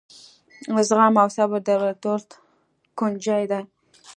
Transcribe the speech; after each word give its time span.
زغم 0.87 1.13
او 1.21 1.27
صبر 1.35 1.59
د 1.63 1.67
بریالیتوب 1.77 2.23
کونجۍ 2.97 3.43
ده. 3.51 3.59